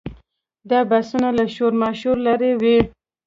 [0.69, 2.77] دا بحثونه له شورماشوره لرې وي.